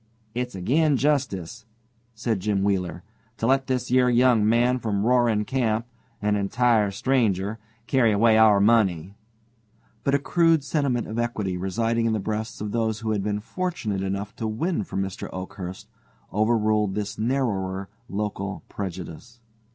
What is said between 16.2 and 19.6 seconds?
overruled this narrower local prejudice.